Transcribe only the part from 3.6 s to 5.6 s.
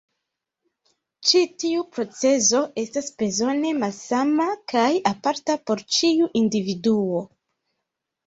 malsama kaj aparta